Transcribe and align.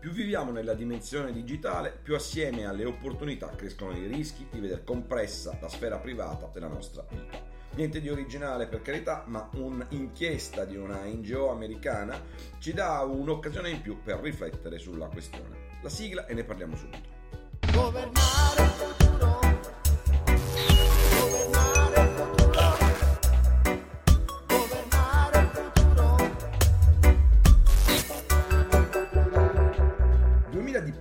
Più 0.00 0.12
viviamo 0.12 0.50
nella 0.50 0.72
dimensione 0.72 1.30
digitale, 1.30 1.92
più 2.02 2.14
assieme 2.14 2.64
alle 2.64 2.86
opportunità 2.86 3.50
crescono 3.50 3.94
i 3.94 4.06
rischi 4.06 4.46
di 4.50 4.58
vedere 4.58 4.82
compressa 4.82 5.58
la 5.60 5.68
sfera 5.68 5.98
privata 5.98 6.48
della 6.50 6.68
nostra 6.68 7.04
vita. 7.06 7.38
Niente 7.74 8.00
di 8.00 8.08
originale 8.08 8.66
per 8.66 8.80
carità, 8.80 9.24
ma 9.26 9.50
un'inchiesta 9.52 10.64
di 10.64 10.76
una 10.76 11.04
NGO 11.04 11.50
americana 11.50 12.18
ci 12.58 12.72
dà 12.72 13.02
un'occasione 13.02 13.68
in 13.68 13.82
più 13.82 14.02
per 14.02 14.20
riflettere 14.20 14.78
sulla 14.78 15.08
questione. 15.08 15.78
La 15.82 15.90
sigla 15.90 16.24
e 16.24 16.32
ne 16.32 16.44
parliamo 16.44 16.76
subito. 16.76 17.08
Governare 17.70 18.69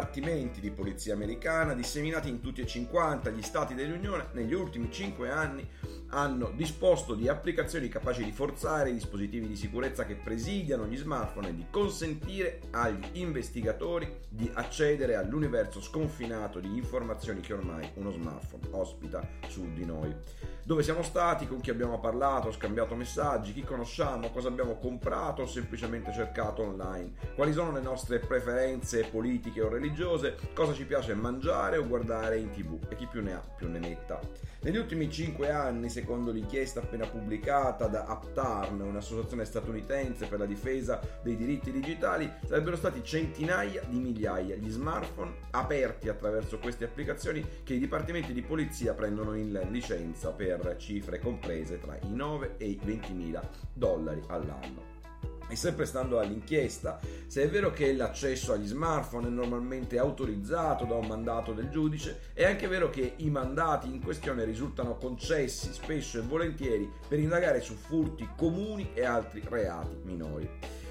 dipartimenti 0.00 0.60
di 0.60 0.70
polizia 0.70 1.12
americana 1.12 1.74
disseminati 1.74 2.30
in 2.30 2.40
tutti 2.40 2.62
e 2.62 2.66
50 2.66 3.28
gli 3.30 3.42
stati 3.42 3.74
dell'Unione 3.74 4.28
negli 4.32 4.54
ultimi 4.54 4.90
5 4.90 5.30
anni 5.30 5.68
hanno 6.10 6.52
disposto 6.54 7.14
di 7.14 7.28
applicazioni 7.28 7.88
capaci 7.88 8.24
di 8.24 8.32
forzare 8.32 8.90
i 8.90 8.94
dispositivi 8.94 9.46
di 9.46 9.56
sicurezza 9.56 10.04
che 10.04 10.14
presidiano 10.14 10.86
gli 10.86 10.96
smartphone 10.96 11.48
e 11.48 11.54
di 11.54 11.66
consentire 11.70 12.60
agli 12.70 13.04
investigatori 13.12 14.12
di 14.28 14.50
accedere 14.52 15.16
all'universo 15.16 15.80
sconfinato 15.80 16.58
di 16.58 16.76
informazioni 16.76 17.40
che 17.40 17.52
ormai 17.52 17.90
uno 17.94 18.10
smartphone 18.10 18.68
ospita 18.70 19.26
su 19.46 19.72
di 19.72 19.84
noi. 19.84 20.14
Dove 20.62 20.82
siamo 20.82 21.02
stati, 21.02 21.48
con 21.48 21.60
chi 21.60 21.70
abbiamo 21.70 21.98
parlato, 21.98 22.52
scambiato 22.52 22.94
messaggi, 22.94 23.52
chi 23.52 23.62
conosciamo, 23.62 24.30
cosa 24.30 24.48
abbiamo 24.48 24.76
comprato 24.76 25.42
o 25.42 25.46
semplicemente 25.46 26.12
cercato 26.12 26.62
online, 26.62 27.12
quali 27.34 27.52
sono 27.52 27.72
le 27.72 27.80
nostre 27.80 28.18
preferenze 28.20 29.04
politiche 29.10 29.62
o 29.62 29.68
religiose, 29.68 30.36
cosa 30.54 30.72
ci 30.72 30.84
piace 30.84 31.14
mangiare 31.14 31.76
o 31.76 31.86
guardare 31.86 32.38
in 32.38 32.50
tv 32.50 32.78
e 32.88 32.94
chi 32.94 33.06
più 33.06 33.22
ne 33.22 33.32
ha 33.32 33.42
più 33.56 33.68
ne 33.68 33.78
metta. 33.78 34.20
Negli 34.62 34.76
ultimi 34.76 35.10
5 35.10 35.50
anni, 35.50 35.88
secondo 36.00 36.30
l'inchiesta 36.30 36.80
appena 36.80 37.06
pubblicata 37.06 37.86
da 37.86 38.06
Upturn, 38.08 38.80
un'associazione 38.80 39.44
statunitense 39.44 40.26
per 40.26 40.38
la 40.38 40.46
difesa 40.46 40.98
dei 41.22 41.36
diritti 41.36 41.70
digitali, 41.70 42.30
sarebbero 42.46 42.76
stati 42.76 43.02
centinaia 43.04 43.82
di 43.86 43.98
migliaia 43.98 44.56
gli 44.56 44.70
smartphone 44.70 45.34
aperti 45.50 46.08
attraverso 46.08 46.58
queste 46.58 46.84
applicazioni 46.84 47.44
che 47.62 47.74
i 47.74 47.78
dipartimenti 47.78 48.32
di 48.32 48.42
polizia 48.42 48.94
prendono 48.94 49.34
in 49.34 49.68
licenza 49.70 50.32
per 50.32 50.76
cifre 50.78 51.18
comprese 51.18 51.78
tra 51.78 51.98
i 52.02 52.14
9 52.14 52.54
e 52.56 52.66
i 52.66 52.80
20 52.82 53.12
mila 53.12 53.46
dollari 53.74 54.22
all'anno. 54.28 54.99
E 55.50 55.56
sempre 55.56 55.84
stando 55.84 56.20
all'inchiesta, 56.20 57.00
se 57.26 57.42
è 57.42 57.48
vero 57.50 57.72
che 57.72 57.92
l'accesso 57.92 58.52
agli 58.52 58.68
smartphone 58.68 59.26
è 59.26 59.30
normalmente 59.30 59.98
autorizzato 59.98 60.84
da 60.84 60.94
un 60.94 61.08
mandato 61.08 61.52
del 61.52 61.70
giudice, 61.70 62.20
è 62.34 62.44
anche 62.44 62.68
vero 62.68 62.88
che 62.88 63.14
i 63.16 63.30
mandati 63.30 63.88
in 63.88 64.00
questione 64.00 64.44
risultano 64.44 64.96
concessi 64.96 65.72
spesso 65.72 66.18
e 66.18 66.22
volentieri 66.22 66.88
per 67.08 67.18
indagare 67.18 67.60
su 67.60 67.74
furti 67.74 68.28
comuni 68.36 68.90
e 68.94 69.04
altri 69.04 69.42
reati 69.44 69.98
minori 70.04 70.48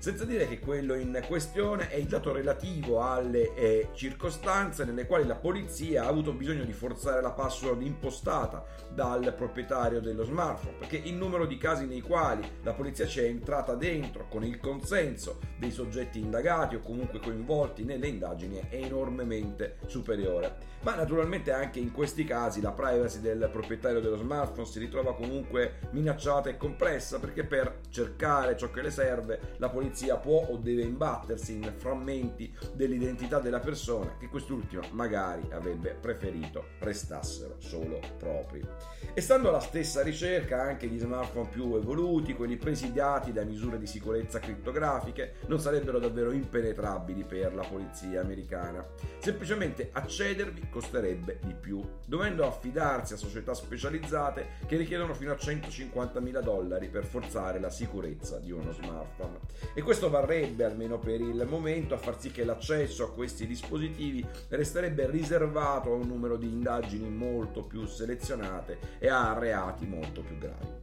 senza 0.00 0.24
dire 0.24 0.48
che 0.48 0.60
quello 0.60 0.94
in 0.94 1.22
questione 1.26 1.90
è 1.90 1.96
il 1.96 2.06
dato 2.06 2.32
relativo 2.32 3.02
alle 3.02 3.54
eh, 3.54 3.88
circostanze 3.92 4.84
nelle 4.84 5.06
quali 5.06 5.26
la 5.26 5.34
polizia 5.34 6.04
ha 6.04 6.08
avuto 6.08 6.32
bisogno 6.32 6.64
di 6.64 6.72
forzare 6.72 7.20
la 7.20 7.32
password 7.32 7.82
impostata 7.82 8.64
dal 8.90 9.34
proprietario 9.36 10.00
dello 10.00 10.24
smartphone, 10.24 10.78
perché 10.78 10.96
il 10.96 11.14
numero 11.14 11.44
di 11.44 11.58
casi 11.58 11.84
nei 11.84 12.00
quali 12.00 12.50
la 12.62 12.72
polizia 12.72 13.06
ci 13.06 13.20
è 13.20 13.24
entrata 13.24 13.74
dentro 13.74 14.26
con 14.26 14.42
il 14.42 14.58
consenso 14.58 15.38
dei 15.58 15.70
soggetti 15.70 16.18
indagati 16.18 16.76
o 16.76 16.80
comunque 16.80 17.20
coinvolti 17.20 17.84
nelle 17.84 18.08
indagini 18.08 18.58
è 18.70 18.76
enormemente 18.76 19.76
superiore. 19.86 20.68
Ma 20.82 20.94
naturalmente 20.94 21.52
anche 21.52 21.78
in 21.78 21.92
questi 21.92 22.24
casi 22.24 22.62
la 22.62 22.72
privacy 22.72 23.20
del 23.20 23.50
proprietario 23.52 24.00
dello 24.00 24.16
smartphone 24.16 24.66
si 24.66 24.78
ritrova 24.78 25.14
comunque 25.14 25.80
minacciata 25.90 26.48
e 26.48 26.56
compressa 26.56 27.18
perché 27.18 27.44
per 27.44 27.80
cercare 27.90 28.56
ciò 28.56 28.70
che 28.70 28.80
le 28.80 28.90
serve 28.90 29.56
la 29.58 29.68
polizia 29.68 29.88
polizia 29.90 30.16
può 30.16 30.46
o 30.48 30.56
deve 30.56 30.82
imbattersi 30.82 31.54
in 31.54 31.72
frammenti 31.76 32.54
dell'identità 32.74 33.40
della 33.40 33.58
persona 33.58 34.16
che 34.18 34.28
quest'ultima 34.28 34.82
magari 34.92 35.48
avrebbe 35.50 35.96
preferito 36.00 36.66
restassero 36.78 37.56
solo 37.58 37.98
propri. 38.16 38.64
E 39.12 39.20
stando 39.20 39.48
alla 39.48 39.58
stessa 39.58 40.02
ricerca, 40.02 40.62
anche 40.62 40.86
gli 40.86 40.98
smartphone 40.98 41.48
più 41.48 41.74
evoluti, 41.74 42.34
quelli 42.34 42.56
presidiati 42.56 43.32
da 43.32 43.42
misure 43.42 43.78
di 43.78 43.86
sicurezza 43.86 44.38
crittografiche, 44.38 45.34
non 45.46 45.58
sarebbero 45.58 45.98
davvero 45.98 46.30
impenetrabili 46.30 47.24
per 47.24 47.52
la 47.54 47.66
polizia 47.66 48.20
americana. 48.20 48.86
Semplicemente 49.18 49.90
accedervi 49.92 50.68
costerebbe 50.70 51.40
di 51.42 51.54
più, 51.54 51.82
dovendo 52.06 52.46
affidarsi 52.46 53.14
a 53.14 53.16
società 53.16 53.52
specializzate 53.54 54.50
che 54.66 54.76
richiedono 54.76 55.14
fino 55.14 55.32
a 55.32 55.36
150.000 55.36 56.40
dollari 56.40 56.88
per 56.88 57.04
forzare 57.04 57.58
la 57.58 57.70
sicurezza 57.70 58.38
di 58.38 58.52
uno 58.52 58.70
smartphone. 58.70 59.38
E 59.74 59.79
e 59.80 59.82
questo 59.82 60.10
varrebbe, 60.10 60.64
almeno 60.64 60.98
per 60.98 61.22
il 61.22 61.46
momento, 61.48 61.94
a 61.94 61.96
far 61.96 62.20
sì 62.20 62.30
che 62.30 62.44
l'accesso 62.44 63.04
a 63.04 63.12
questi 63.12 63.46
dispositivi 63.46 64.22
resterebbe 64.50 65.08
riservato 65.10 65.90
a 65.90 65.94
un 65.94 66.06
numero 66.06 66.36
di 66.36 66.46
indagini 66.46 67.08
molto 67.08 67.62
più 67.62 67.86
selezionate 67.86 68.78
e 68.98 69.08
a 69.08 69.32
reati 69.38 69.86
molto 69.86 70.20
più 70.20 70.36
gravi 70.36 70.80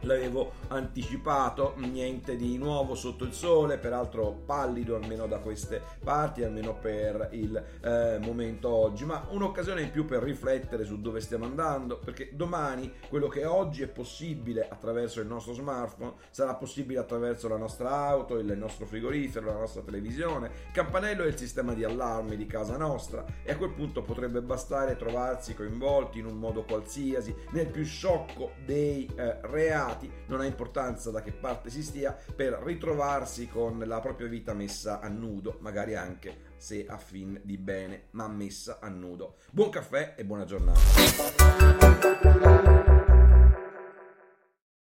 l'avevo 0.00 0.52
anticipato, 0.68 1.74
niente 1.76 2.36
di 2.36 2.56
nuovo 2.56 2.94
sotto 2.94 3.24
il 3.24 3.32
sole, 3.32 3.78
peraltro 3.78 4.42
pallido 4.44 4.96
almeno 4.96 5.26
da 5.26 5.38
queste 5.38 5.82
parti, 6.02 6.42
almeno 6.42 6.74
per 6.74 7.28
il 7.32 7.62
eh, 7.82 8.18
momento 8.20 8.68
oggi, 8.68 9.04
ma 9.04 9.26
un'occasione 9.30 9.82
in 9.82 9.90
più 9.90 10.04
per 10.04 10.22
riflettere 10.22 10.84
su 10.84 11.00
dove 11.00 11.20
stiamo 11.20 11.44
andando, 11.44 11.98
perché 11.98 12.30
domani 12.32 12.92
quello 13.08 13.28
che 13.28 13.44
oggi 13.44 13.82
è 13.82 13.88
possibile 13.88 14.68
attraverso 14.68 15.20
il 15.20 15.26
nostro 15.26 15.52
smartphone 15.52 16.14
sarà 16.30 16.54
possibile 16.54 17.00
attraverso 17.00 17.48
la 17.48 17.56
nostra 17.56 17.90
auto, 17.90 18.38
il 18.38 18.56
nostro 18.56 18.86
frigorifero, 18.86 19.46
la 19.46 19.58
nostra 19.58 19.82
televisione, 19.82 20.46
il 20.46 20.72
campanello 20.72 21.24
e 21.24 21.28
il 21.28 21.36
sistema 21.36 21.74
di 21.74 21.84
allarmi 21.84 22.36
di 22.36 22.46
casa 22.46 22.76
nostra 22.76 23.24
e 23.42 23.52
a 23.52 23.56
quel 23.56 23.70
punto 23.70 24.02
potrebbe 24.02 24.40
bastare 24.40 24.96
trovarsi 24.96 25.54
coinvolti 25.54 26.18
in 26.18 26.26
un 26.26 26.38
modo 26.38 26.64
qualsiasi 26.64 27.34
nel 27.50 27.66
più 27.68 27.84
sciocco 27.84 28.52
dei 28.64 29.08
eh, 29.16 29.38
reati 29.42 29.89
stati, 29.90 30.10
non 30.26 30.40
ha 30.40 30.44
importanza 30.44 31.10
da 31.10 31.22
che 31.22 31.32
parte 31.32 31.70
si 31.70 31.82
stia, 31.82 32.16
per 32.34 32.60
ritrovarsi 32.64 33.48
con 33.48 33.82
la 33.84 33.98
propria 34.00 34.28
vita 34.28 34.54
messa 34.54 35.00
a 35.00 35.08
nudo, 35.08 35.56
magari 35.60 35.96
anche 35.96 36.52
se 36.56 36.86
a 36.86 36.96
fin 36.96 37.40
di 37.42 37.56
bene, 37.58 38.04
ma 38.10 38.28
messa 38.28 38.78
a 38.80 38.88
nudo. 38.88 39.38
Buon 39.50 39.70
caffè 39.70 40.14
e 40.16 40.24
buona 40.24 40.44
giornata. 40.44 40.78